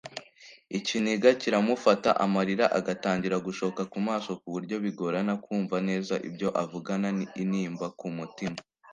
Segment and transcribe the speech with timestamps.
[0.77, 7.07] ikiniga kiramufata amarira agatangira gushoka ku maso ku buryo bigorana kumva neza ibyo avugana
[7.41, 8.57] intimba ku mutima